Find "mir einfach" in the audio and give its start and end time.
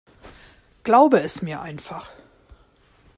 1.43-2.11